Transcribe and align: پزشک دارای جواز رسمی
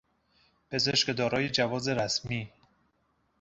پزشک 0.69 1.09
دارای 1.17 1.49
جواز 1.49 1.87
رسمی 1.87 2.51